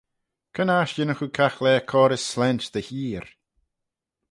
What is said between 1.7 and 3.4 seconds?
coarys slaynt dty heer?